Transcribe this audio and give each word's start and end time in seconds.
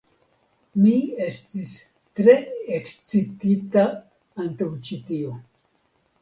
Mi 0.83 0.93
estis 1.25 1.73
tre 2.19 2.35
ekscitita 2.79 3.85
antaŭ 4.47 4.71
ĉi 4.89 4.99
tio. 5.13 5.37